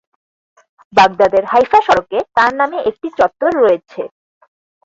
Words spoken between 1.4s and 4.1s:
Haifa সড়কে তার নামে একটি চত্বর রয়েছে।